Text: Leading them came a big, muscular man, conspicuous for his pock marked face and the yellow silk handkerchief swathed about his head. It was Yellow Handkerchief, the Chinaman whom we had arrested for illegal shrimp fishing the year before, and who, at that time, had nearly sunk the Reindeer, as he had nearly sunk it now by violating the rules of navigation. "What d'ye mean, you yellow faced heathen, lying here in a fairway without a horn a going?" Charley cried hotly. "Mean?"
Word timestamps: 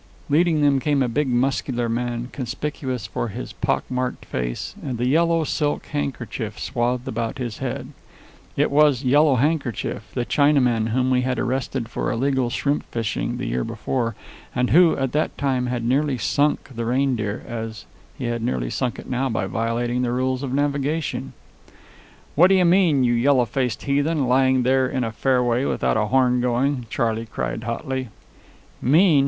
Leading 0.31 0.61
them 0.63 0.79
came 0.79 1.03
a 1.03 1.07
big, 1.07 1.27
muscular 1.27 1.87
man, 1.87 2.29
conspicuous 2.31 3.05
for 3.05 3.27
his 3.27 3.53
pock 3.53 3.83
marked 3.87 4.25
face 4.25 4.73
and 4.83 4.97
the 4.97 5.07
yellow 5.07 5.43
silk 5.43 5.85
handkerchief 5.85 6.57
swathed 6.57 7.07
about 7.07 7.37
his 7.37 7.59
head. 7.59 7.89
It 8.57 8.71
was 8.71 9.03
Yellow 9.03 9.35
Handkerchief, 9.35 10.09
the 10.15 10.25
Chinaman 10.25 10.89
whom 10.89 11.11
we 11.11 11.21
had 11.21 11.37
arrested 11.37 11.87
for 11.87 12.09
illegal 12.11 12.49
shrimp 12.49 12.85
fishing 12.85 13.37
the 13.37 13.45
year 13.45 13.63
before, 13.63 14.15
and 14.55 14.71
who, 14.71 14.97
at 14.97 15.11
that 15.11 15.37
time, 15.37 15.67
had 15.67 15.85
nearly 15.85 16.17
sunk 16.17 16.69
the 16.75 16.85
Reindeer, 16.85 17.43
as 17.47 17.85
he 18.17 18.25
had 18.25 18.41
nearly 18.41 18.71
sunk 18.71 18.97
it 18.97 19.07
now 19.07 19.29
by 19.29 19.45
violating 19.45 20.01
the 20.01 20.11
rules 20.11 20.41
of 20.41 20.51
navigation. 20.51 21.33
"What 22.33 22.47
d'ye 22.47 22.63
mean, 22.63 23.03
you 23.03 23.13
yellow 23.13 23.45
faced 23.45 23.83
heathen, 23.83 24.25
lying 24.27 24.63
here 24.65 24.87
in 24.87 25.03
a 25.03 25.11
fairway 25.11 25.63
without 25.65 25.95
a 25.95 26.07
horn 26.07 26.39
a 26.39 26.41
going?" 26.41 26.87
Charley 26.89 27.27
cried 27.27 27.65
hotly. 27.65 28.07
"Mean?" 28.81 29.11